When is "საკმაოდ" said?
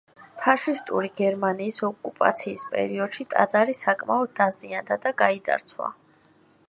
3.83-4.35